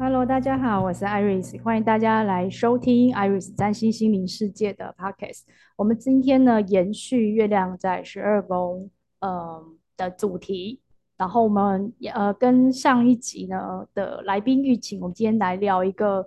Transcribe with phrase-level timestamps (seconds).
[0.00, 5.40] Hello，大家好，我是 Iris，欢迎大家来收听 Iris 占星心灵世界的 Podcast。
[5.74, 8.88] 我们今天呢，延续月亮在十二宫，
[9.18, 9.60] 呃
[9.96, 10.80] 的主题，
[11.16, 16.24] 然后我们呃跟上一集呢的来宾预请，我们今天来聊一个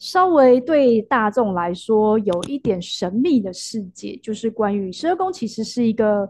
[0.00, 6.28] 稍微对大众来说有一点神秘的世界，就是关于十二宫其实是一个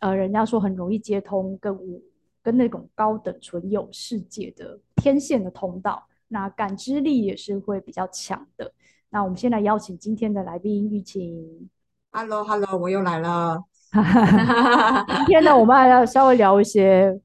[0.00, 2.02] 呃人家说很容易接通跟五。
[2.48, 8.72] 跟那种高等纯有世界的天线的通道，那感知力也是会比较强的。
[9.10, 11.68] 那我们先来邀请今天的来宾，预请。
[12.10, 13.62] Hello，Hello，我又来了。
[13.92, 17.20] 今天呢，我们还要稍微聊一些，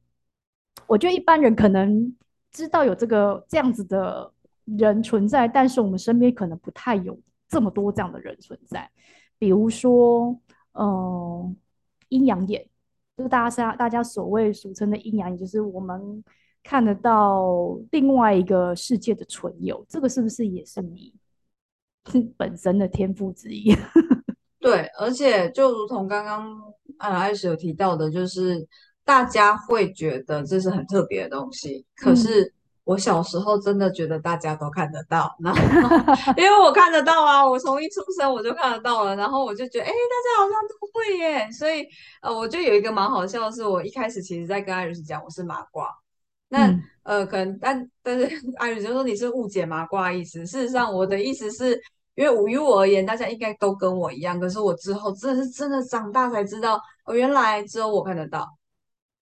[0.88, 2.14] 我觉得一般人可能
[2.52, 4.30] 知道有这个这样子的
[4.66, 8.92] 人存在，但是我们身边可能不太有这么多这样的人存在。
[9.40, 10.38] 比如说，
[10.74, 11.56] 嗯、呃，
[12.10, 12.68] 阴阳眼。
[13.18, 16.24] 就是大家大家所谓俗称的阴阳眼，就是我们
[16.64, 21.14] 看得到另外一个世界的存有，这个是不是也是你
[22.38, 23.76] 本身的天赋之一？
[24.60, 26.62] 对，而且就如同刚刚
[27.00, 28.68] 呃艾雪有提到的，就是
[29.04, 32.53] 大家会觉得这是很特别的东西，可是。
[32.84, 35.58] 嗯我小时候真的觉得大家都看得到，然后
[36.36, 41.88] 因为我看得到啊，我从一出生我就看得到了，然后我就觉得，哎，大家好像都会耶，所以
[42.22, 45.88] 呃，我就有一个蛮好笑的是，我一开始其实在跟艾瑞斯讲我是麻瓜，
[46.50, 51.82] 那、嗯、呃，可能但但是艾瑞斯就说你是误解麻瓜意思，事实上我的意思是
[52.16, 58.46] 因为于我而言，大家应该都跟我一样，可是我之后真的是真的长大才知道，哦，原来只有我看得到，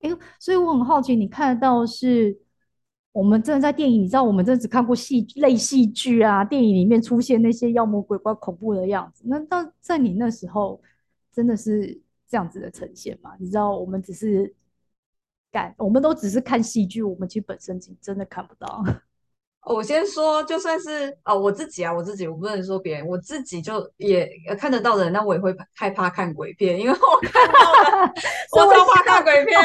[0.01, 2.35] 哎，所以我很好奇，你看得到是。
[3.13, 9.23] 我们真的在电影，你知道，我们真的只看过戏类戏剧啊，电影里面出现那些妖魔鬼怪、恐怖的样子。
[9.27, 10.81] 那到在你那时候，
[11.33, 13.31] 真的是这样子的呈现吗？
[13.37, 14.53] 你知道，我们只是
[15.51, 18.81] 感，我们都只是看戏剧，我们其实本身真的看不到。
[19.67, 27.71] 我先说，就算是啊、哦，我自己啊，我自己，我不能说别人，我自己就也看得到的人，那我也会害怕看鬼片，因为我看到
[28.01, 28.13] 了，
[28.57, 29.55] 我超怕看鬼片。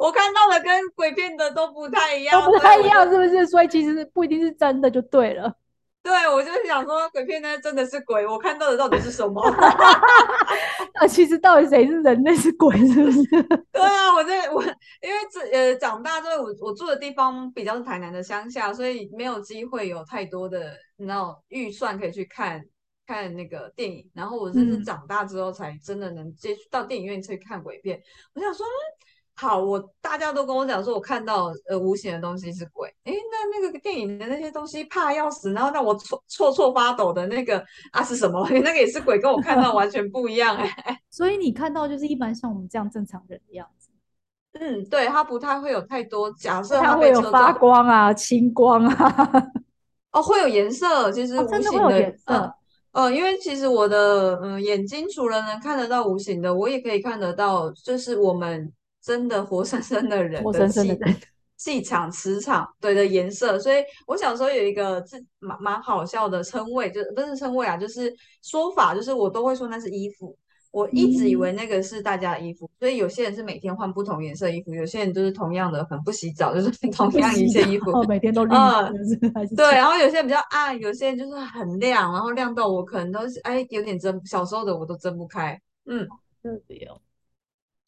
[0.00, 3.46] 我看到的跟鬼片的都不太一样，都不太一样，是不是？
[3.46, 5.54] 所以其实不一定是真的，就对了。
[6.02, 9.42] 对，我就是想说，鬼片呢真的是鬼，我看到的到底是什么？
[10.98, 13.22] 那其实到底谁是人，类是鬼，是不是？
[13.70, 22.64] 对啊，我在我因为这呃长大之后，我我住的地方比较是台南的乡下，所以没有机会有太多的那种预算可以去看
[23.06, 24.10] 看那个电影。
[24.14, 27.98] 然后我真是长大之后才真的能接触到电影院去看鬼片。
[27.98, 28.02] 嗯、
[28.36, 28.64] 我想说。
[29.40, 32.90] 好，我大家都跟我讲说，我看到呃无形的东西是鬼。
[33.04, 38.46] 诶，那那个电影的那些东西怕要死，然后让我错错错发抖的那个啊是什么？
[38.52, 40.68] 那个也是鬼，跟我看到完全不一样诶。
[41.08, 43.88] 所以你看到就是一般像我们这样正常人的样子。
[44.52, 49.52] 嗯，对，它不太会有太多假设，它会有发光啊、青光啊。
[50.12, 52.34] 哦，会有颜色，其实无形的，颜色。
[52.34, 58.70] 呃，呃，因为其实我的嗯、呃、眼睛除了能看得到无形的，我也可以看得到，就是我们。
[59.02, 60.98] 真的活生生的人的气
[61.56, 68.10] 气场、磁场对的颜色，所以我小时候有一个自蛮蛮好笑的称谓，就不是称谓啊，就是
[68.42, 70.36] 说法，就是我都会说那是衣服。
[70.72, 79.56] 我一直以为那个是大家的衣服，嗯、所以有些人是每天换不同颜色衣服，有些人就是同样的，很不洗澡，就是 同样一件衣服， 哦，每天都绿色。
[79.56, 85.60] 对，然后有些人比较暗，有些人就是很亮，然后亮到我可能都是哎有点睁，小时候的我都睁不开。
[85.86, 86.06] 嗯，
[86.40, 86.96] 特别哦。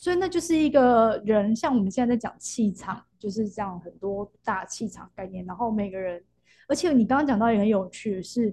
[0.02, 5.46] 所以那就是一个人，像我们现在在讲气场，就是这样很多大气场概念。
[5.46, 6.20] 然后每个人，
[6.66, 8.52] 而且你刚刚讲到也很有趣的是，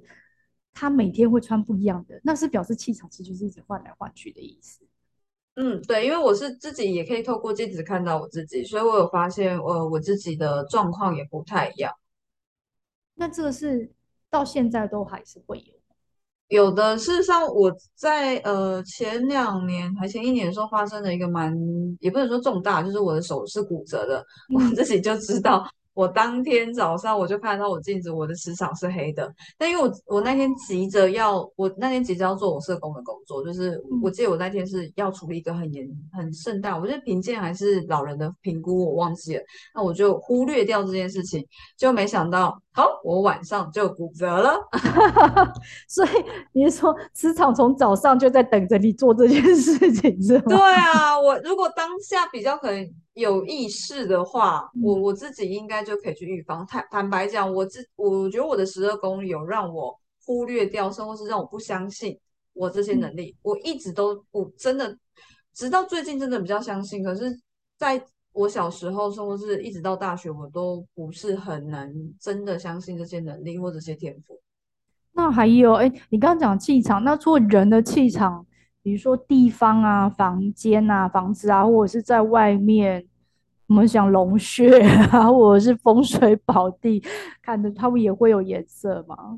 [0.76, 4.86] 他每天会穿不一样的，那是表示气场其实就是一直换来换去的意思。
[5.56, 11.92] 嗯，对，因为我是自己也可以透过镜子看到我自己，所以我有发现，呃，我自己的状况也不太一样。
[13.16, 13.92] 那这个是
[14.30, 15.79] 到现在都还是会有。
[16.50, 21.56] 有的，事实上我在呃前两年还前一年的时候发生了一个蛮，
[22.00, 25.66] 也不能说重大，就是我的手是骨折的，嗯、我自己就知道。
[25.96, 29.30] 我当天早上我就看到我镜子，我的磁场是黑的。
[29.58, 39.44] 但因为我我那天急着要，我那天急着要做我社工的工作，就是我记得我那天是要处理一个很严很盛大，我觉得评鉴还是老人的评估，我忘记了。
[39.76, 41.46] 那我就忽略掉这件事情，
[41.78, 44.58] 就没想到，好，我晚上就骨折了。
[45.90, 46.10] 所以
[46.54, 50.44] 你说磁场从早上就在等着你做这件事情，是吗？
[50.48, 52.90] 对啊，我如果当下比较可能。
[53.16, 56.66] 有意识的话，我我自己应该就可以去预防。
[56.66, 59.94] 坦坦白讲，我自我觉得我的十二宫有让我
[60.26, 62.18] 忽略掉，甚至是让我不相信
[62.54, 63.32] 我这些能力。
[63.32, 64.96] 嗯、我一直都不真的，
[65.54, 67.04] 直到最近真的比较相信。
[67.04, 67.38] 可是，
[67.78, 68.02] 在
[68.40, 74.40] 我小时候，甚至是一直到大学，我都不是很能真的相信这些能力或者这些天赋。
[75.12, 78.46] 那还有，哎，你刚刚讲气场，那除了人的气场，
[78.82, 83.06] 比如说地方啊、房间啊、房子啊，或者是在外面，
[83.68, 84.80] 我们想龙穴
[85.12, 87.04] 啊，或者是风水宝地，
[87.42, 89.38] 看着他们也会有颜色吗？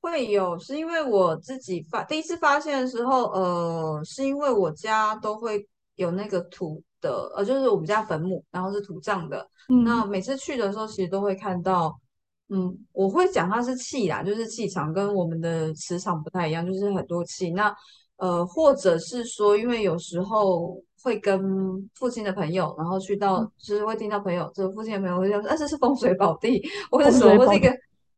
[0.00, 9.46] 会有，是因为我自己发第一次发现的时候，呃，是因为我家都会有那个土的，呃，就是我们家坟墓，然后是土葬的。
[9.68, 11.98] 嗯，那每次去的时候，其实都会看到，
[12.48, 17.50] 嗯，我会讲它是气啦，就是气场跟我们的磁场不太一样，就是很多气。
[17.50, 17.74] 那
[18.16, 21.40] 呃，或者是说，因为有时候会跟
[21.94, 27.72] 父亲的朋友，然后去到，嗯、就是会听到朋友，就是父亲的朋友会说，啊，这是风水宝地，或者说，或是一个。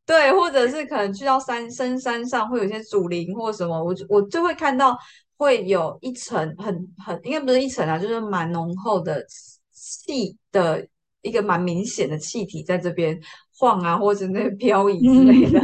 [0.06, 4.99] 对，或者是可能去到山深山上，会有一些祖灵或什么，我就我就会看到
[5.40, 6.66] 会有一层很
[6.98, 9.25] 很应该不是一层啊，就是蛮浓厚的
[9.72, 10.87] 气的
[11.22, 13.19] 一个蛮明显的气体在这边
[13.56, 15.58] 晃啊，或者那个漂移之类的。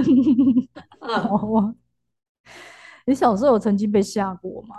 [1.01, 1.77] 嗯，
[3.05, 4.77] 你小时候有曾经被吓过吗？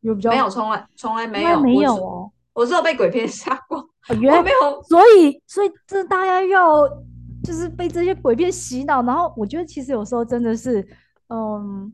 [0.00, 6.82] 有比较没有，从来从来没有，没有哦，我只有被鬼片吓过，哦、原来没有，所以所以这大家要。
[7.44, 10.84] 就是被这些鬼片洗脑，然后我觉得其实有时候真的是，
[11.28, 11.90] 嗯，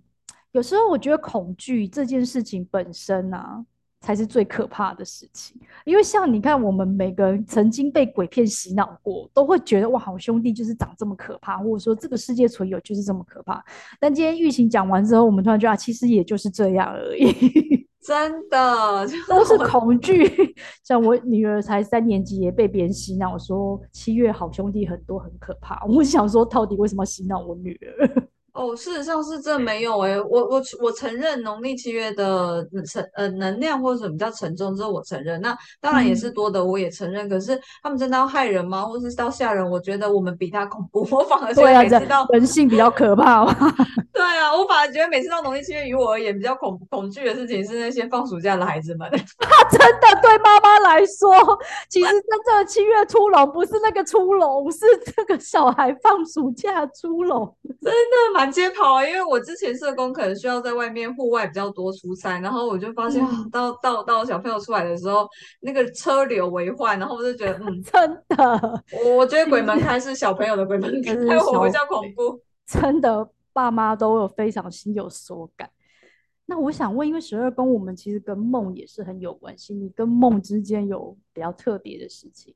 [0.54, 3.60] 有时候我觉得恐惧这件事情本身啊，
[4.00, 5.60] 才是最可怕的事情。
[5.84, 13.60] 因为像你看，我们每个人曾经被鬼片洗脑过，都会觉得哇，好兄弟就是长这么可怕，或者说这个世界存有就是这么可怕。
[13.98, 17.84] 但今天玉琴讲完之后，我们突然觉得啊，其实也就是这样而已。
[18.00, 20.54] 真的 都是恐惧，
[20.84, 25.84] 像我女儿才三年级，也被别人洗脑说七月好兄弟很多，很可怕。
[25.86, 28.28] 我想说，到底为什么洗脑我女儿？
[28.54, 35.40] 哦，事实上是这没有哎、欸，我我我承认农历七月的沉呃能量或者什么叫沉重，这我承认。
[35.40, 37.26] 那当然也是多的，我也承认。
[37.26, 38.84] 嗯、可是他们真的要害人吗？
[38.86, 39.68] 或是到吓人？
[39.68, 41.00] 我觉得我们比他恐怖。
[41.10, 43.44] 我反而觉得每次到、啊、人性比较可怕
[44.14, 49.10] 对啊，我反而觉得每次到农历七月，于我而言比较恐恐惧的事情是那些放暑假的孩子们。
[49.68, 51.58] 真的对妈妈来说，
[51.90, 54.86] 其实真正的七月出笼不是那个出笼，是
[55.16, 57.52] 这个小孩放暑假出笼，
[57.82, 58.43] 真的蛮。
[58.50, 65.28] 街跑啊，因为我之前社工可能需要在外面户外比较多出差，然后我就发现到到到小朋友出来的时候，
[65.60, 68.84] 那个车流为患，然后我就觉得嗯， 真的，
[69.16, 72.40] 我觉得鬼门开是小朋友的鬼门开，我比较恐怖。
[72.66, 75.68] 真的，爸妈都有非常心有所感。
[76.46, 82.54] 那我想问，因为十二宫我们其实跟梦也是很有关系，你跟梦之间有比较特别的事情？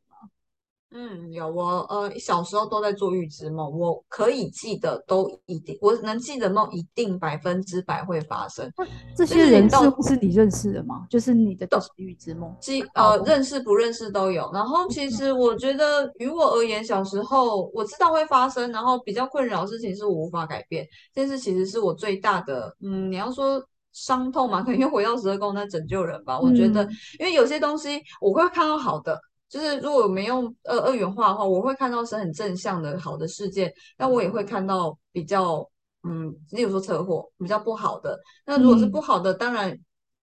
[0.91, 8.67] 嗯，有我呃小时候都在做预知梦，我可以记得都一定，我能记得梦一定百分之百会发生。
[9.15, 11.07] 这些人是不是你认识的吗？
[11.11, 14.51] 就是你的都是预知梦，记呃认识不认识都有。
[14.55, 23.63] 然后其实我觉得于我而言，小时候我知道会发生，然后比较困扰的事情是我无法改变，这件事其实是我最大的嗯，你要说
[23.93, 26.41] 伤痛嘛，可能又回到十二宫在拯救人吧。
[26.41, 26.83] 我觉得，
[27.19, 29.21] 因为有些东西我会看到好的。
[29.49, 35.67] 就是如果我没用二二元化的话，我会看到是很正向的好的事件，但我也会看到比较
[36.03, 38.19] 嗯，例如说车祸比较不好的。
[38.45, 39.77] 那如果是不好的，嗯、当然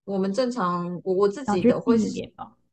[0.04, 2.08] 我们正常我我自己的会是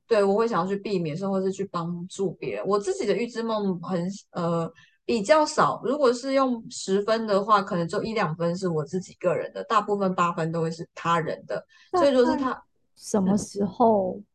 [0.08, 2.66] 对，我会想要去避免，甚或是去帮助别人。
[2.68, 4.72] 我自己的预知梦很呃
[5.06, 11.66] 比较少，如果是用十分的话，可能就一两分是我自己个人的，大部分八分都会是他人的。
[11.92, 12.64] 所以如果是他
[12.96, 14.18] 什么时候？
[14.18, 14.26] 嗯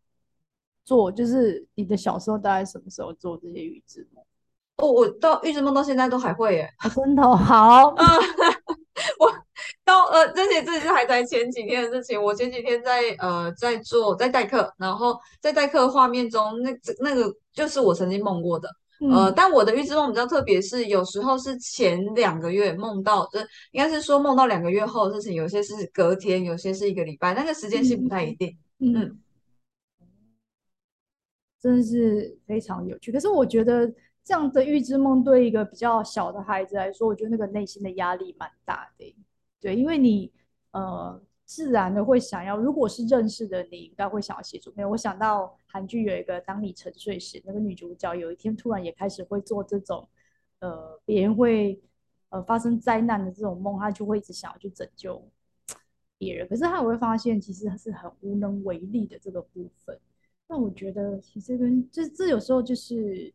[0.88, 4.24] 做就是你的小时候大概什么时候做这些预知梦？
[4.78, 7.94] 哦，我到预知梦到现在都还会耶，啊、真的好。
[7.96, 8.06] 嗯，
[9.20, 9.30] 我
[9.84, 12.20] 到呃，这些这些还在前几天的事情。
[12.20, 18.66] 我前几天在呃在做在代课，然后在代课画面中，那那个就是我曾经梦过的。
[19.00, 23.38] 嗯、呃，但我的预知梦比较特别，是有时候是前两个月梦到，就
[23.72, 28.56] 应该是说梦到两个月后的事情，有些是隔天，有些是一个礼拜，那个时间性不太一定。
[28.78, 28.94] 嗯。
[28.96, 29.18] 嗯
[31.60, 39.16] 真的是非常有趣，可是我觉得这样的预知梦对一个比较小的孩子来说，我觉得那个内心的压力蛮大的。
[39.60, 40.32] 对，因为你
[40.70, 44.72] 呃自然的会想要，如果是认识的，你应该会想要协助。
[44.76, 50.08] 没有，我想到韩剧有一个《当你沉睡时》，那个女主角有一天突然也开始会做这种
[50.60, 51.82] 呃别人会
[52.28, 55.20] 呃发生灾难的这种梦，她就会一直想要去拯救
[56.18, 59.98] 别人，可是她也会发现其实是很无能为力的这个部分。
[60.48, 63.32] 那我觉得，其实跟这这有时候就是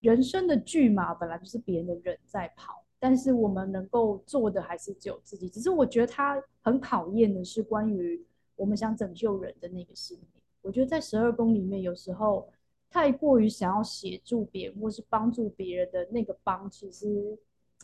[0.00, 5.48] 人生的剧嘛，本来就是别人的人在跑，但是我们能够做的还是只有自己。
[5.48, 8.20] 只是我觉得他很考验的是关于
[8.56, 10.40] 我们想拯救人的那个心理。
[10.62, 12.50] 我觉得在十二宫里面，有时候
[12.90, 17.38] 太过于想要协助别人或是帮助别人的那个帮，其实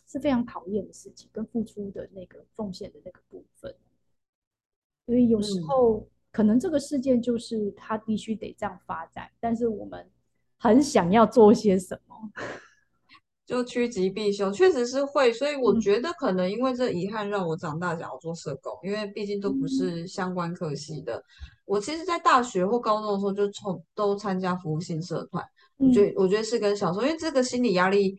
[0.05, 3.73] 是非常讨厌的事情，跟付出的那个奉献的那个部分。
[5.05, 6.07] 所以有时候、嗯、
[6.37, 10.07] 可能这个事件就是它必须得这样发展，但是我们
[10.59, 12.15] 很想要做些什么。
[13.43, 21.19] 就趋吉避凶，确实是会，所以我觉得可能因为这遗憾让我长大想要做社工，因为毕竟都不是相关科系的。
[21.65, 25.43] 我其实，在大学或高中的时候就从都参加服务性社团，
[25.77, 28.15] 我觉得我觉得是跟小时候，因为这个心理压力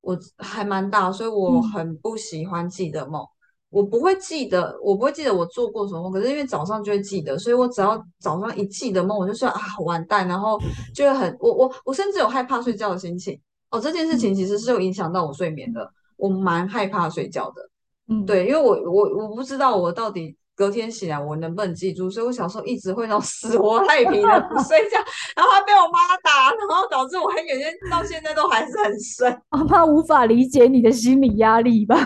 [0.00, 3.22] 我还蛮大，所以我很不喜欢自己的梦。
[3.70, 10.58] 我不会记得，我不会记得我做过什么梦，可是因为早上就会记得，所以我只要早上一记得梦，我就说啊完蛋，然后
[10.94, 13.38] 就会很我我我甚至有害怕睡觉的心情。
[13.70, 17.62] 哦，这件事情其实是有影响到我睡眠的，嗯、我蛮害怕睡觉的。
[18.08, 24.96] 嗯，对，因为我我我不知道我到底隔天醒来我能不能记住，所以我小时候一直会那种死活赖皮的不 睡觉，
[25.36, 29.40] 然后还被我妈打，然后导致我黑眼圈到现在都还是很深。
[29.50, 31.96] 妈妈无法理解你的心理压力吧？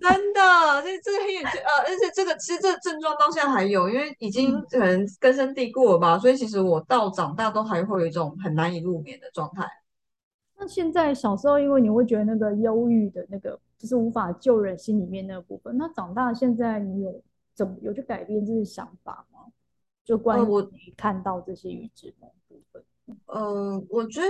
[0.00, 0.40] 真的，
[0.82, 9.68] 这这个黑眼圈，呃，而且这个其实这个症状到现在还有，因为已经可能根深蒂固了吧，所以其实我到长大都还会有一种很难以入眠的状态。
[10.58, 15.76] 那现在小时候，因为你会觉得那个忧郁的那个就是无法救人心里面那个部分。
[15.76, 17.22] 那长大现在你有
[17.54, 19.40] 怎么有去改变这些想法吗？
[20.04, 22.30] 就关于你看到这些预知梦。
[23.34, 24.26] 嗯，我觉得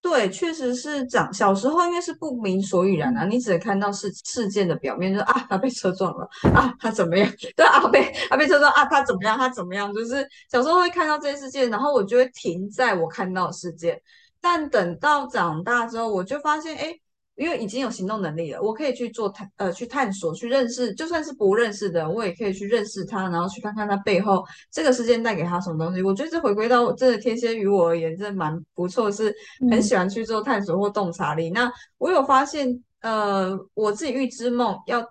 [0.00, 7.30] 对，确实是长小时候因为是不明所以然啊，你只能看到事事件的表面，就是啊他被车撞了啊他怎么样？
[7.56, 9.36] 对啊被他被车撞啊他怎么样？
[9.36, 9.92] 他怎么样？
[9.92, 14.00] 就是小时候会看到这些事件，然后我就会停在我看到的事件。
[14.40, 16.94] 但等到长大之后，我就发现，哎，
[17.38, 26.02] 因为已经有行动能力了，我可以去做探，呃，去探索，去认识，就算是不认识的，我也可以去认识他，然后去看看他背后这个事件带给他什么东西。
[26.02, 29.32] 我觉得这回归到这个天蝎于我而言，真的蛮不错，是
[29.70, 31.48] 很喜欢去做探索或洞察力。
[31.50, 35.08] 嗯、那我有发现，呃，我自己预知梦要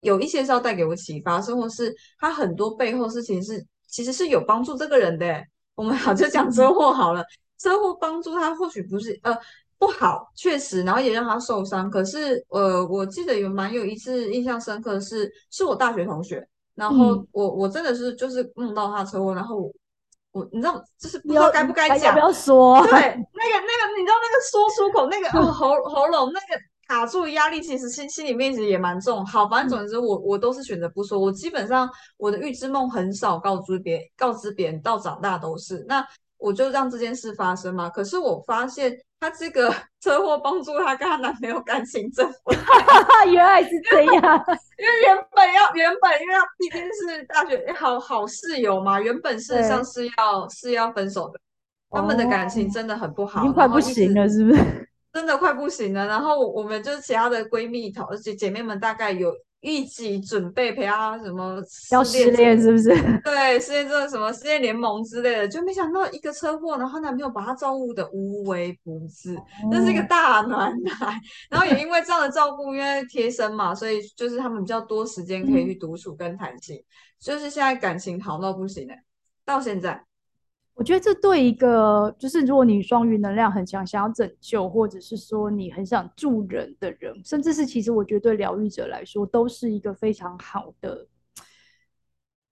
[0.00, 5.44] 有一些是要带给我启发，甚或是他很多背后事情是其实是有帮助这个人的。
[5.74, 7.20] 我们 好就讲车祸好了。
[7.20, 7.26] 嗯
[7.58, 9.34] 车祸帮助他或许不是呃
[9.86, 11.88] 不好，确实，然后也让他受伤。
[11.88, 19.72] 可是呃，我记得有蛮有一次印象深刻的是，是我大学同学，然后我、嗯、我真的是就是梦到他车祸，然后
[20.32, 22.82] 我，你知道就是不知道该不该讲，不要说？
[22.82, 29.24] 对，那个 那个你知道那个说出口那个、哦、喉喉咙那个卡住的压力，其实心心里面其实也蛮重。
[29.24, 36.04] 好，反正总之我我都是选择不说，我基本上我的预知梦很少告知别，告知别人到长大都是那。
[36.38, 42.52] 我就让这件事发生嘛，可是我发现她这个 车祸帮助她跟她男朋友感情正复，
[43.30, 44.14] 原来是这样。
[44.78, 51.40] 因为原本要原本因为他毕竟是大学好好室友嘛，原本事实上是要是要分手的，
[51.90, 54.88] 他们的感情真的很不好，已经快不行了，是不是？
[55.12, 56.06] 真的快不行了。
[56.06, 59.32] 然后我们就是其他的闺蜜讨，而且姐妹们大概有。
[59.60, 61.60] 一起准备陪他什么
[61.90, 62.88] 要失恋是不是？
[63.24, 69.36] 对，失恋这个什么失恋联盟之类的，就没想到一个车祸，然后男朋友把他照顾的无微不至，
[69.70, 71.20] 那、哦、是一个大暖男。
[71.50, 76.84] 然后也因为这样的照顾，因为贴身嘛，所以就是他们比较多时间可以去独处跟谈心，嗯、
[77.18, 79.02] 就是现在感情好到不行哎、欸，
[79.44, 80.04] 到现在。
[80.76, 91.06] 我觉得这对一个就是如果你双鱼能量很强，想要拯救，或者是说你很想助人的人，甚至是其实我觉得对疗愈者来说，都是一个非常好的，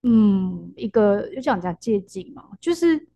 [0.04, 2.44] 嗯，一个就讲讲借景嘛。
[2.62, 3.06] 就是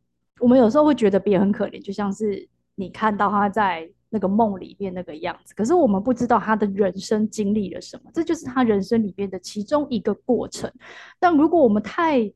[0.41, 10.71] 我们有时候会觉得别人很可怜，就像是你看到他在那个梦里面那个样子，可是我们不知道他的人生经历了什么，这就是他人生里面的其中一个过程。
[11.19, 12.31] 但如果我们太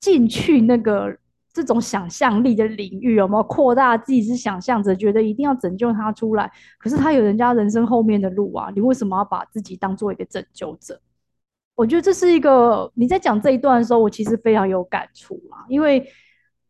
[0.00, 1.18] 进去那个。
[1.52, 4.22] 这种想象力的领域有没有扩大自己？
[4.22, 8.70] 是想象着觉得一定要拯救他出来，可是他有人家人生后面的路啊！
[8.74, 10.98] 你为什么要把自己当做一个拯救者？
[11.74, 15.66] 我觉得这是一个你在讲这一段的时候，我其实非常有感触啊。
[15.68, 16.06] 因为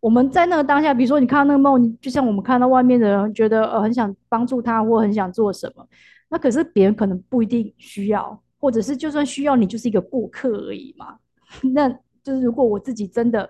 [0.01, 5.87] 我们在那个当下，比如说你看到那个梦，就像我们看到外面的人觉得呃很想帮助他或很想做什么，
[6.29, 11.19] 那可是别人可能不一定需要，或者是就算需要你就是一个过客而已嘛。
[11.73, 11.89] 那
[12.23, 13.49] 就是如果我自己真的。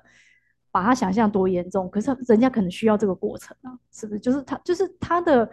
[0.73, 4.19] 把他想象多严重，可是人家可能需要这个过程啊，是不是？
[4.19, 5.49] 就是他，就是他的，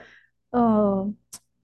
[0.51, 1.13] 呃，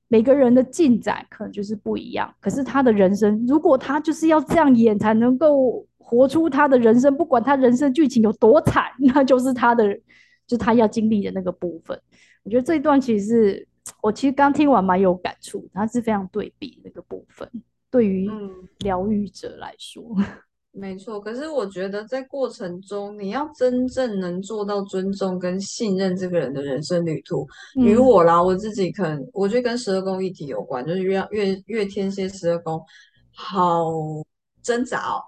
[0.10, 2.32] 每个人的进展可能就是不一样。
[2.42, 9.96] 可是他的人生，如果他就是要这样演才能够活出他的人生，不管他人生剧情有多惨， 那就是他的，
[10.46, 11.98] 就是他要经历的那个部分。
[12.44, 13.68] 我觉得这一段其实是
[14.02, 17.50] 我其实刚听完蛮有感触，它是非常对比那个部分，
[17.90, 18.30] 对于
[18.80, 20.16] 疗愈者来说。
[20.78, 32.80] 没错，可是我觉得在过程中，你要真正能做到尊重跟信任这个人的人生旅途，与、嗯、我啦，我自己可能我觉得跟十二宫议题有关，就是月月月天蝎十二宫
[33.34, 33.86] 好
[34.62, 35.24] 挣扎哦，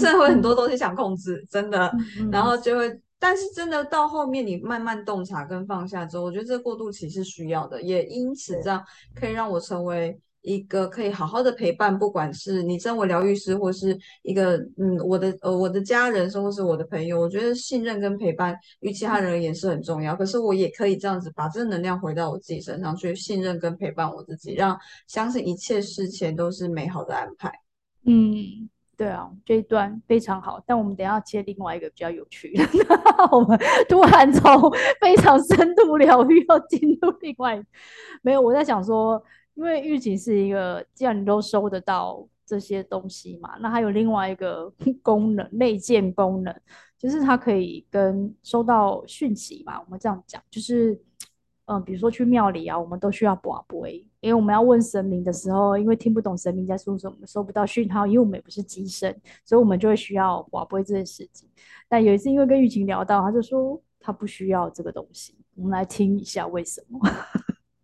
[0.00, 1.90] 真的会很多东西想控制，真的，
[2.20, 3.00] 嗯、然后就会。
[3.18, 20.14] 但是真的到后面，你慢慢洞察跟放下之后，我觉得这个过渡期是需要的，也因此这样可以让我成为一个可以好好的陪伴，不管是你身为疗愈师，或是一个嗯我的呃我的家人，或是我的朋友，我觉得信任跟陪伴与其他人也是很重要。
[20.14, 27.52] 可是我也可以这样子把正能量回到我自己身上去，信任跟陪伴我自己，让相信一切事情都是美好的安排。
[28.04, 28.68] 嗯。
[28.94, 32.62] 对啊，这一段非常好，但我们等一下切另外一个比较有趣的。
[33.32, 33.58] 我们
[33.88, 34.70] 突然从
[35.00, 37.60] 非常深度疗愈又进入另外，
[38.20, 39.20] 没有，我在想说，
[39.54, 46.54] 因为玉琴是一个，既然你都收得到这些东西嘛，那还有另外一个 功能，内建功能，
[46.98, 51.00] 就是它可以跟收到讯息嘛，我们这样讲，就是。
[51.66, 61.48] 嗯，比如说去庙里啊，我们都需要跋杯，因为我们要问神明的时候，因为听不懂神明在说什么，收不到讯号，因为我们也不是机身，所以我们就会需要跋杯这件事情。
[61.88, 66.98] 但有一次，因为跟玉琴聊到，他就说他不需要这个东西，我们来听一下为什么。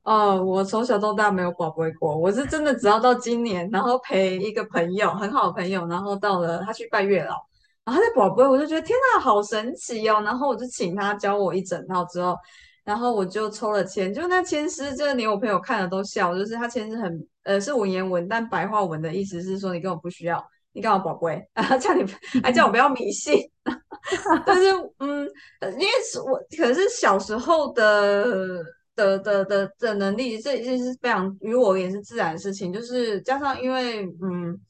[0.09, 7.35] 哦，我从小到大没有跋杯过，我是真的只要到今年，然后陪一个朋友，很好的朋友，然后到了他去拜月老，
[7.85, 12.35] 然后他在跋杯，我就觉得天哪，好神奇哦，然后我就请他教我一整套之后。
[12.85, 21.63] 然后我就抽了签，就那签师，就是连我朋友看了都笑，就是他签诗很呃是文言文，但白话文的意思是说你根本不需要，你干嘛宝贝啊？
[21.77, 22.03] 叫你
[22.43, 23.43] 还叫我不要迷信，
[24.47, 25.31] 但是嗯，
[25.73, 25.87] 因为
[26.25, 28.63] 我可是小时候的
[28.99, 34.61] 的的的的能力，这已经是非常于我也是自然的事情，就是加上因为嗯。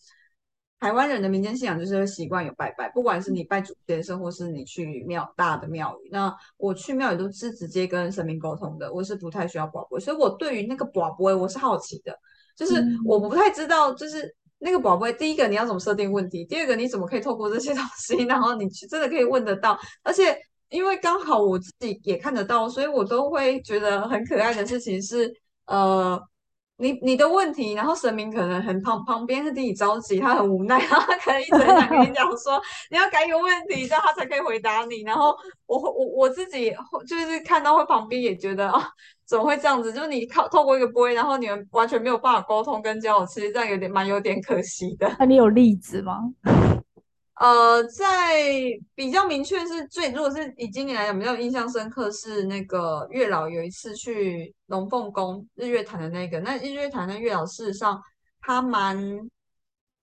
[0.81, 6.09] 台湾人的民间信仰就是会习惯有拜拜，不管是你拜祖先生，或是你去庙大的庙宇。
[6.13, 12.17] 那我去庙宇都是直接跟神明沟通的，我是不太需要跋杯，所以我对于那个跋杯我是好奇的，
[12.57, 20.39] 就是我不太知道，就是那个宝贝，第一个你要怎么设定问题，第二个你怎么可以透过这些东西，然后你去真的可以问得到，而且
[20.71, 25.33] 因为刚好我自己也看得到，所以我都会觉得很可爱的事情是，
[25.67, 26.21] 呃。
[26.81, 35.03] 你你的问题，然后神明可能很旁旁边是替你着急，他很无奈，然 后他可能一直很想跟你讲说，你要改一个问题，这样他才可以回答你。
[35.03, 36.73] 然后我我我自己
[37.05, 38.89] 就是看到会旁边也觉得啊，
[39.27, 39.93] 怎么会这样子？
[39.93, 45.13] 就是你靠透过一个杯，然后你们完全没有办法沟通跟交流，其实这样有点蛮有点可惜的。
[45.19, 46.15] 那你有例子吗？
[47.41, 48.43] 呃，在
[48.97, 58.01] 比较明确是最，如果是以今年来讲比较印象深刻是那个月老有一次去龙凤宫日月潭的那个，那日月潭的月老事实上
[58.41, 58.99] 他蛮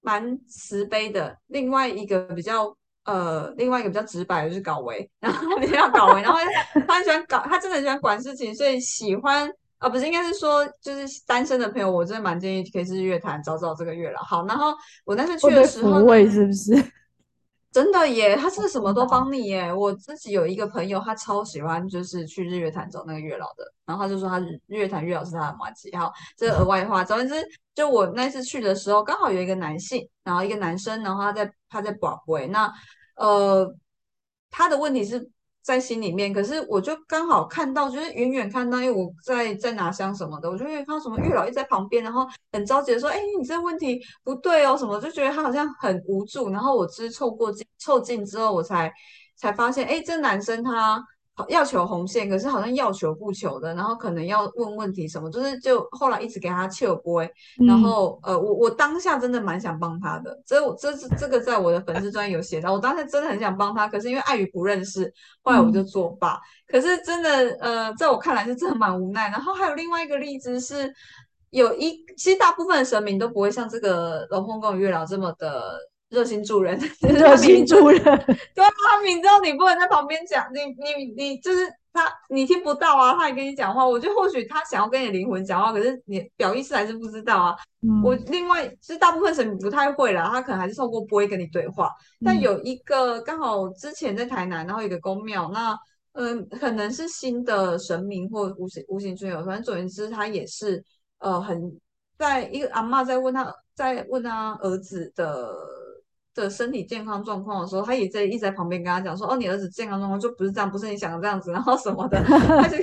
[0.02, 1.38] 蛮慈悲的。
[1.48, 6.40] 另外一个比较呃，另外一个比较直白的就是搞维， 然后比较搞维，然后
[6.88, 9.46] 他很喜欢搞，他真的很喜欢管事情，所以喜欢
[9.78, 14.22] 啊、呃，不是应该是说就是单身的朋友，我真的蛮建议可以去日月潭找找这个月老。
[14.24, 16.74] 好，然后我那次去的时候，会是不是？
[17.76, 19.74] 真的耶，他是什么都帮你耶。
[19.74, 25.94] 我自己有一个朋友，他超喜欢就是去日月潭找那个月老的，然后他就说他日月潭月老是他的马吉。
[25.94, 27.36] 好，这个额外话，总之
[27.74, 32.72] 就我那次去的时候，刚好有一个男性，然后一个男生，然后他在他在跋杯，那
[33.18, 33.70] 呃
[34.50, 35.30] 他的问题是。
[35.66, 46.52] 在心里面，可是我就刚好看到，就是远远看到，因为我在在拿香什么的，我就会看到什么玉老一在旁边，然后很着急的说：“哎，你这个问题不对哦，什么？”就觉得他好像很无助。
[46.52, 48.94] 然后我只是凑过近凑近之后，我才
[49.36, 51.04] 才发现，哎，这男生他。
[51.50, 57.30] 要求红线，可是好像要求不求的，然后可能要问问题什么，就是就后来一直给他求不会，
[57.68, 66.40] 然后呃，我我当下真的蛮想帮他的，这这是这个在我的粉丝专有写到，我当时真的很想帮他，可是因为碍于不认识，后来我就作罢。
[66.68, 69.30] 可是真的呃，在我看来是真的蛮无奈。
[69.30, 70.94] 然后还有另外一个例子是，
[71.50, 75.78] 有一其实大部分的神明都不会像这个龙凤宫月老这么的。
[76.16, 78.02] 热心助人， 热心助人，
[78.56, 83.86] 对啊，他明知道你不能在旁边讲，你你你就是他，你听不到啊，他也跟你讲话。
[83.86, 87.54] 我觉得或许他想要跟你灵魂讲话，可是你表意识还是不知道啊。
[87.82, 91.92] 嗯、我另外其实大部分神明不太会啦，他可能还是透过不会跟你对话。
[92.24, 95.78] 但有一个刚好之前在台南，然后有一个宫庙，那
[96.14, 100.82] 嗯，可能是新的神明或无形无形尊友，反正总言之，他也是
[101.20, 101.78] 呃很
[102.18, 105.54] 在一个阿嬷在问他，在问他儿子的。
[106.36, 112.22] 的身体健康状况的时候，他也在一直在旁边跟他讲说：“哦，你儿子健康状况就不是这样，不是你想的这样子，然后什么的。
[112.28, 112.78] ”他就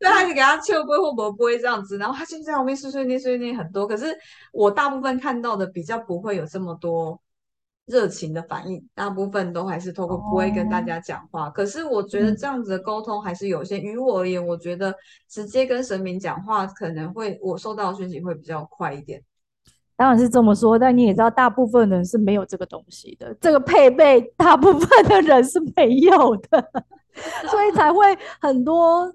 [0.00, 3.86] 对，他就给他求杯或不杯这样子，然后他就在旁边碎碎念碎碎念很多。
[3.86, 4.06] 可是
[4.52, 7.18] 我大部分看到的比较不会有这么多
[7.86, 11.48] 热情的反应，大部分都还是透过不会跟大家讲话。
[11.48, 13.80] 哦、可是我觉得这样子的沟通还是有限。
[13.80, 14.94] 于、嗯、我而言，我觉得
[15.28, 19.22] 直接跟神明讲话可能会我收到的讯息会比较快一点。
[20.04, 23.34] 当然是这么说，但你也知道，大部分人是没有这个东西的。
[23.40, 26.70] 这个配备，大部分的人是没有的，
[27.48, 28.04] 所以才会
[28.38, 29.10] 很多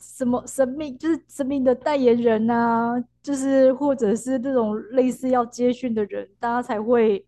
[0.00, 7.24] 什么神明，就是神明的代言人啊，就是或者是这种类似要接讯的人，大家才会。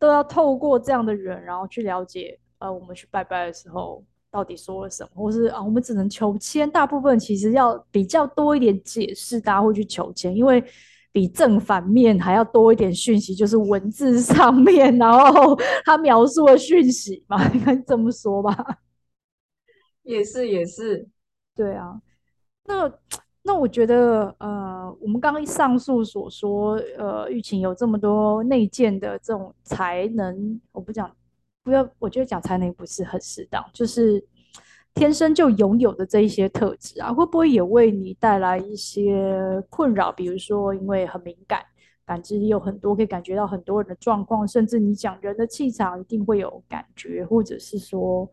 [0.00, 6.70] 都要透过这样的人，然后去了解，呃，我们去拜拜的时候到底说了什么，或是啊，我们只能求签。
[6.70, 10.62] 大部分其实要比较多一点解释，大家会去求签，因为
[11.12, 18.56] 比正反面还要多一点讯息，就是文字上面，然后 他描述的讯息嘛， 应该这么说吧？
[20.02, 21.08] 也是，也是，
[21.54, 22.00] 对啊，
[22.64, 22.92] 那。
[23.44, 31.10] 那我觉得，呃，我们刚刚上述所说，呃，玉琴有这么多内建的这种才能，我不讲，
[31.62, 34.22] 不要，我觉得讲才能不是很适当，就是
[34.98, 39.24] 天生就拥有的这一些特质啊，会不会也为你带来一些
[39.70, 40.10] 困扰？
[40.10, 41.64] 比如说，因为很敏感，
[42.04, 48.28] 感知力有很多，可以感觉到很多人的状况，甚至你讲人的气场一定会有感觉，或者是说，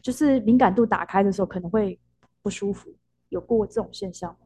[0.00, 1.98] 就是敏感度打开的时候可能会
[2.42, 2.90] 不舒服，
[3.28, 4.38] 有过这种现象吗？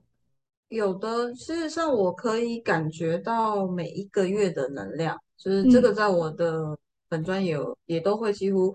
[0.68, 6.76] 有的，事实上我可以感觉到每一个月的能量，就是这个在我的
[7.08, 8.74] 本专也有、嗯、也都会几乎，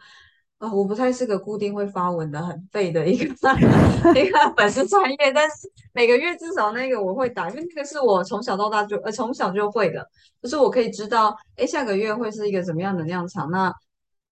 [0.60, 3.26] 啊、我不太是个固定会发文的很废的一个
[4.20, 10.04] 一个粉丝专业，但是每个月至少那个我会打，因为那个是我从小到大就呃从小就会的，
[10.42, 13.52] 就是我可以知道，哎，下个月会是一个怎么样的量场。
[13.52, 13.72] 那，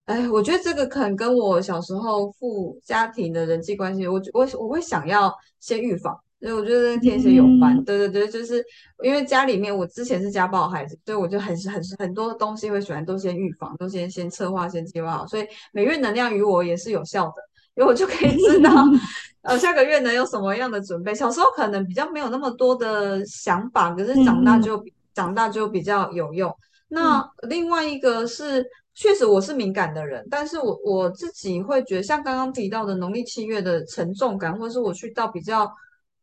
[0.06, 6.20] 哎，我觉得这个可能跟我小时候父家庭的人际关系，我我我会想要先预防。
[6.46, 8.64] 所以我觉得跟天蝎有关，嗯、对对对，就是
[9.04, 15.26] 因为家里面我之前是家暴孩子，所以我就很很很多东西会喜欢都先预防，都先先策划，先计划好。
[15.26, 17.34] 所以每月能量与我也是有效的，
[17.76, 18.70] 因为我就可以知道，
[19.42, 21.16] 呃，下个月能有什么样的准备。
[21.16, 26.56] 小时候可能比较没有那么多的想法，可是长大就、嗯、长大就比较有用。
[26.90, 35.68] 那另外一个是，确实我是敏感的人，但是我我自己会觉得，像刚刚提到的农历七月的沉重感，或是我去到比较。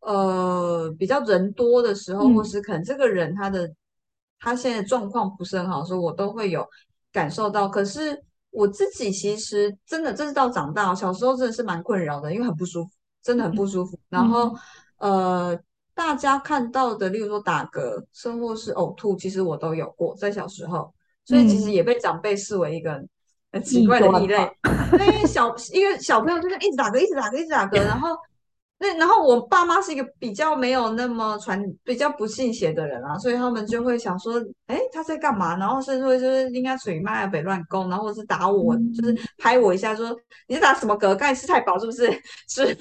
[0.02, 3.76] 呃，比较人多的时候，或是可能这个人他的、嗯、
[4.40, 6.66] 他现在状况不是很好，所以我都会有
[7.12, 7.68] 感受到。
[7.68, 12.90] 可是我自己其实真的，这是到长大，小时候真的是蛮困扰的，因为很不舒服，
[13.22, 13.96] 真的很不舒服。
[13.96, 14.52] 嗯、然后
[14.98, 15.56] 呃，
[15.94, 20.92] 大家看到的，例如说打嗝，甚或是呕吐，其实我都有过在小时候，
[21.24, 23.00] 所以其实也被长辈视为一个
[23.52, 24.36] 很奇怪的异类。
[24.94, 28.08] 因为小一个小朋友就是一直打嗝，一直打嗝，一直打嗝，然后。
[28.82, 35.56] 那然后我爸妈是一个比较没有那么传，比较不信邪的人啊，所以他们就会想说，哎，他在干嘛？
[35.56, 40.16] 然后甚至会就是应该水脉啊，北乱攻，然后或是打我，就是拍我一下说，说
[40.48, 41.14] 你是打什么嗝？
[41.14, 42.10] 盖吃太饱是不是
[42.50, 42.74] 之类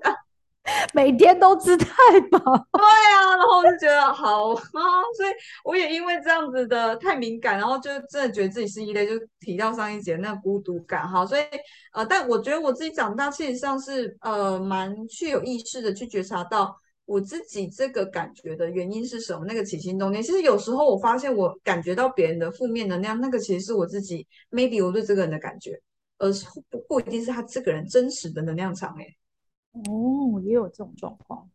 [0.00, 0.21] 的？
[0.94, 1.88] 每天都吃太
[2.30, 2.38] 饱，
[2.72, 4.80] 对啊，然后我就觉得好啊，
[5.16, 5.32] 所以
[5.64, 11.42] 我也因为这样子的太敏感，然后就真的觉得自己是异类，就提到上一节那孤独感哈，所以
[11.92, 20.22] 呃，但我觉得我自己长大，其实上是呃蛮具有意识的去觉察到我自己这个感觉的原因是什么，那个起心动念。
[20.22, 25.76] 其实有时候我发现我感觉到别人的负面能量，那个其实是我自己 maybe 我对这个人的感觉，
[26.18, 29.16] 而是不不一定是他这个人真实的能量场诶。
[29.72, 31.48] 哦，也有这种状况，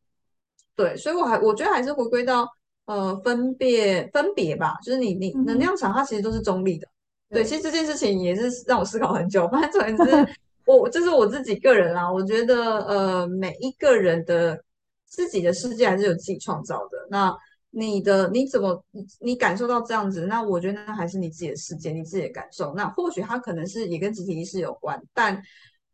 [0.76, 2.50] 对，所以我还我觉得还是回归到
[2.86, 6.88] 呃分别分别吧，就是你你能量场它其实都是中立的，
[7.30, 14.60] 嗯、对，其实这件事情也是让我思考很久，反正总言之，我这是我自己个人啦，我觉得呃每一个人的
[15.06, 17.32] 自己的世界还是有自己创造的，那
[17.70, 25.40] 你的你怎么你你感受到这样子，那我觉得那还是你自己的世界，你自己的感受，那或许它可能是也跟集体意识有关，但。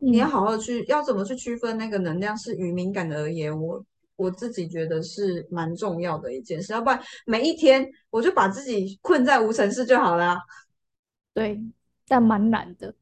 [0.04, 3.82] 你要好好去，嗯、要怎么去区分那个能量是与敏感的而言，我
[4.18, 10.38] 我自己觉得是蛮重要的一件事，要不然每一天我就把自己困在无尘室就好了。
[11.34, 11.60] 对，
[12.08, 12.94] 但蛮难的，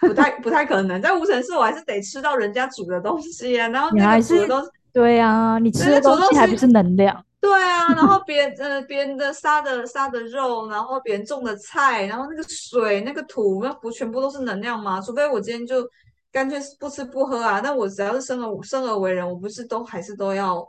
[0.00, 7.24] 不太不太可能，在无尘室我还是得吃到人家煮的东西啊，然后那个煮的东西，对啊，你吃的东西还不是能量？
[7.40, 15.00] 对啊，然后 别人呃别人的杀的杀的肉，然后别人种的菜，然后那个水那个土，那不全部都是能量吗？
[15.00, 15.84] 除非我今天就。
[16.32, 17.60] 干脆不吃不喝啊！
[17.60, 20.66] 那我只要是生而生而为人，我不是都还是都要，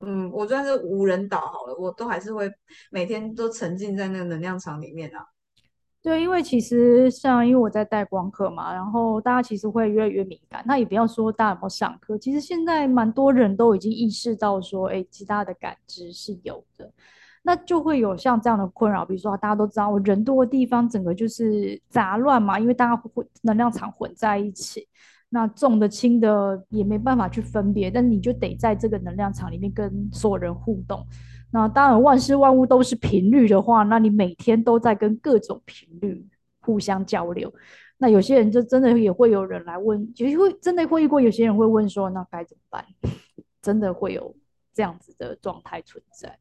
[0.00, 2.50] 嗯，我算是无人岛好了，我都还是会
[2.90, 5.24] 每天都沉浸在那个能量场里面啊。
[6.02, 10.62] 对，因为其实像因为我在带光课嘛，然后大家其实会越来越敏感。
[10.66, 16.92] 那也不要说大家有没有上课，其实现在蛮多人都已经意识到说，哎，其他的感知是有的。
[17.46, 19.04] 那就会有像这样的困扰。
[19.04, 24.88] 比如说，大家都知道，我人多的地方，整个就是杂乱嘛，因为大家会能量场混在一起，
[25.28, 31.06] 那重的轻的也没办法去分别，但你就得在这个能量场里面跟所有人互动。
[31.50, 36.26] 那当然，万事万物都是频率的话，那你每天都在跟各种频率
[36.60, 37.52] 互相交流。
[37.98, 42.84] 那有些人就真的也会有人来问，就会真的会遇过有些人会问说，那该怎么办？
[43.62, 44.34] 真的会有
[44.72, 46.38] 这样子的状态存在。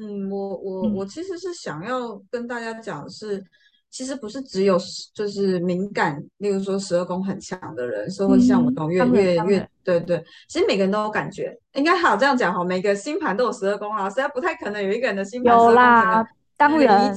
[0.00, 3.44] 嗯，我我我其实是想要跟大家讲的是。
[3.92, 4.78] 其实不是只有
[5.12, 9.68] 就是敏感，例如说十二宫很强的人，说会像我这种越、嗯、越越。
[9.82, 16.24] 对对，其实每个人都有感觉，应该好这样讲哈，每个星盘都有十二宫啊，实在不太可能有一个人的星盘有啦，
[16.56, 17.12] 当然，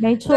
[0.00, 0.34] 没错。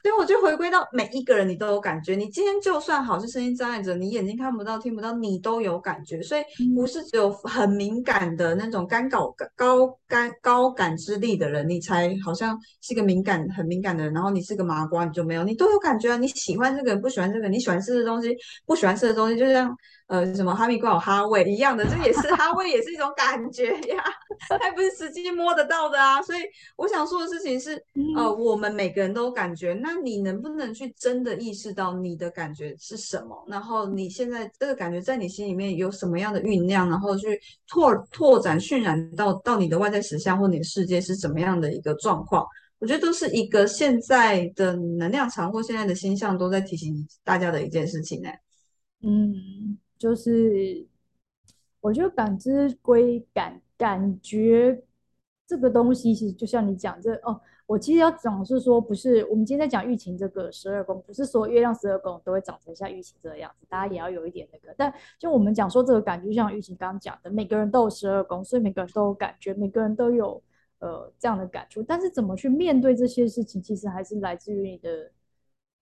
[0.00, 2.14] 所以我就回归到每一个人，你都有感觉。
[2.14, 6.22] 你今天就算好是声音障碍者，你眼睛看不到、听不到，你都有感觉。
[6.22, 6.42] 所以
[6.74, 14.14] 不是只有很敏感的那种干搞高干高感知力的人，你才好像是个敏感很敏感的人。
[14.14, 16.16] 然后你是个麻瓜，你就没有，你都有感觉啊。
[16.16, 19.76] 你喜欢这个，不喜欢这个，你喜欢吃的东西，不喜欢吃的东西，就像。
[20.08, 24.02] 呃，什么哈密瓜有哈味一样的，这也是哈味，也是一种感觉呀，
[24.58, 26.22] 还不是实际摸得到的啊。
[26.22, 26.40] 所以
[26.76, 27.74] 我想说的事情是，
[28.16, 33.44] 呃，我们每个人都有感觉，那你能不能去真的意识到你的感觉是什么？
[33.48, 36.88] 然后你现在这个感觉在你心里面有什么样的酝酿？
[36.88, 42.46] 然后去拓拓展、渲染到到你的外在实相或你的世界是怎么样的一个状况？
[42.78, 48.30] 我觉得都是一个现在的能量场或现在的星象都在提醒大家的一件事情呢。
[49.02, 49.76] 嗯。
[49.98, 50.86] 就是，
[51.80, 54.80] 我觉得感知归感，感觉
[55.44, 64.72] 这个东西其实就像你讲这哦，我其实要讲是说，不是我们今天在讲疫情这个十二宫，不是说月亮十二宫都会长成像玉琴这个样子，大家也要有一点那个。
[64.76, 70.40] 但就我们讲说这个感觉，就像玉琴刚刚讲的，每个人都有十二宫，所以每个人都有感觉，每个人都有
[70.78, 71.82] 呃这样的感触。
[71.82, 75.10] 但是怎么去面对这些事情，其实还是来自于你的。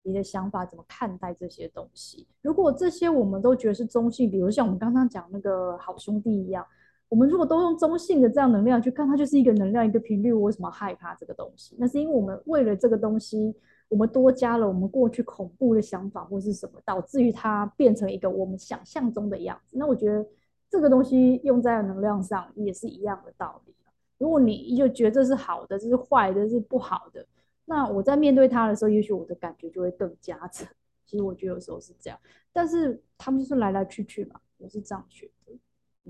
[0.07, 2.27] 你的想法怎么看待这些东西？
[2.41, 6.65] 如果这些我们都觉得是中性，比如像我们刚刚讲那个好兄弟一样，
[7.09, 10.33] 我们如果都用中性的这样能量去看，它就是一个能量，一个频率。
[10.33, 11.75] 我为什么害怕这个东西？
[11.79, 13.53] 那是因为我们为了这个东西，
[13.89, 19.77] 我们多加了我们过去恐怖的想法或是什么，导致于它变成一个我们想象中的样子。
[19.77, 20.25] 那我觉得
[20.71, 23.75] 这个东西用在能量上也是一样的道理。
[24.19, 27.27] 如果你就觉得这是好的，这是坏的，这是不好的。
[27.69, 30.67] 那我在面对他的时候，也许我的感觉就会更加沉。
[31.05, 32.19] 其实我觉得有时候是这样，
[32.53, 35.59] 但是他们就是来来去去嘛，我是这样觉得。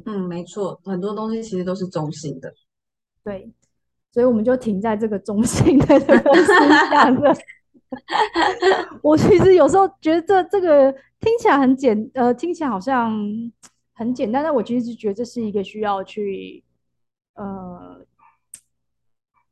[0.05, 2.53] 嗯，没错，很多东西其实都是中性的。
[3.25, 3.51] 对，
[4.13, 6.53] 所以我们就停在这个中性的这个思
[6.91, 7.35] 想的。
[9.03, 13.13] 我其实有时候觉得这这个听起来很简，呃，听起来好像
[13.95, 16.63] 很简单，但我其实是觉得这是一个需要去，
[17.35, 18.05] 呃。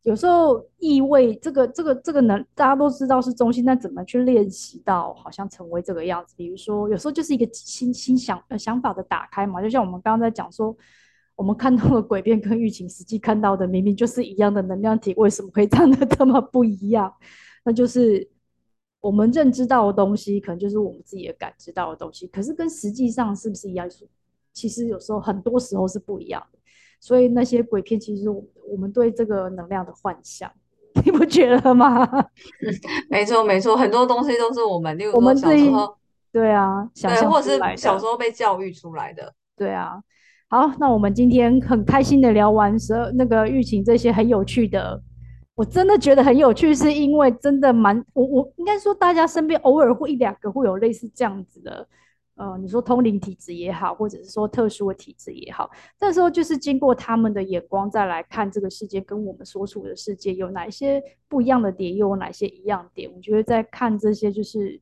[0.05, 6.35] 有时候意味这个这个这个能大家都知道是中心，但怎么去练习到好像成为这个样子？
[6.37, 10.77] 比如说有时候就是一个新新想呃想法的打开嘛，就像我们刚刚在讲说，
[11.35, 17.13] 我们看到的鬼片跟疫情实际看到的明明就是一样的能量体，为什么会 长得这么不一样？
[17.65, 18.29] 那就是
[19.01, 23.89] 我们认知到的东西，可能就是我们自己的感知到的东西，可是跟实际上是不是一样？
[24.53, 26.59] 其实有时候很多时候是不一样的。
[27.05, 30.51] 所以那些鬼片，其实我我们对这个能量的幻想，
[31.05, 32.09] 你不觉得吗？
[33.11, 35.95] 没错没错，很多东西都是我们，例如我们小时候，
[36.33, 40.01] 对啊，想象或者是小时候被教育出来的，对啊。
[40.49, 44.99] 好，那我们今天很开心的聊完十二那个疫情这些很有趣的，
[45.55, 51.87] 我真的觉得很有趣，是因为真的蛮我我应该说大家身边偶尔会一两个会有类似这样子的。
[52.37, 63.09] 呃，你说通灵体质也好，或者是说特殊的体质也好，这时候就是经过他们的眼光再来看这个世界，跟我们所处的世界有哪一些不一样的点，又有哪些一样点？
[63.15, 64.81] 我觉得在看这些，就是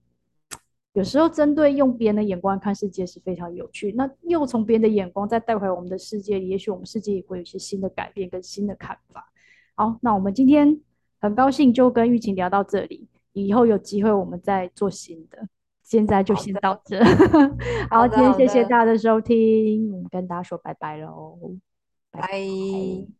[0.95, 3.93] 有时候针对用别人的眼光看世界是非常有趣。
[3.93, 9.31] 那又从别人的眼光再带回我们的世界，也许我们世界也会有一些新的改变跟新的看法。
[9.75, 10.81] 好，那我们今天
[11.21, 15.49] 很高兴就跟玉琴聊到这里，以后有机会我们再做新的。
[15.93, 16.99] 现在就先到这，
[17.91, 21.39] 好，好，今天谢谢大家的收听，我们跟大家说拜拜喽，
[22.11, 22.23] 拜。